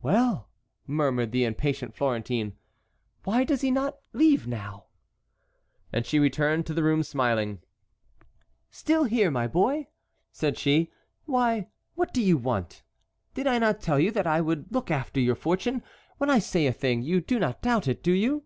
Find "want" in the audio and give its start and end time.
12.38-12.84